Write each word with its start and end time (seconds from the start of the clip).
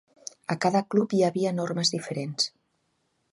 A 0.53 0.55
cada 0.63 0.81
club 0.93 1.13
hi 1.17 1.21
havia 1.27 1.51
normes 1.59 1.93
diferents. 1.97 2.49